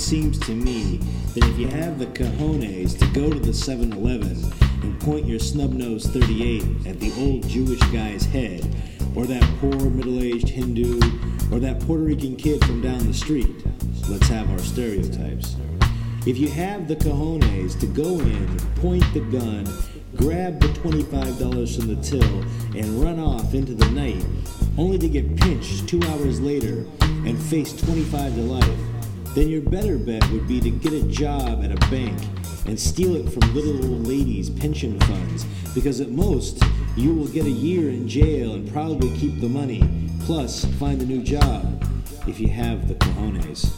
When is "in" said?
18.20-18.58, 37.90-38.08